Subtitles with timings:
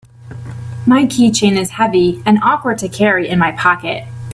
[0.87, 4.03] My keychain is heavy and awkward to carry in my pocket.